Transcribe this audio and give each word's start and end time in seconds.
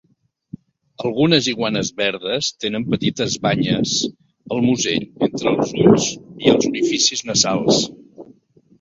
Algunes 1.09 1.49
iguanes 1.53 1.91
verdes 2.03 2.49
tenen 2.65 2.87
petites 2.95 3.37
banyes 3.45 3.95
al 4.09 4.67
musell 4.71 5.07
entre 5.31 5.55
els 5.57 5.79
ulls 5.87 6.11
i 6.19 6.55
els 6.57 6.71
orificis 6.75 7.27
nasals. 7.33 7.89